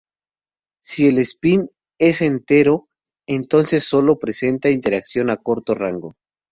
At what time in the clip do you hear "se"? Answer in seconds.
4.13-4.19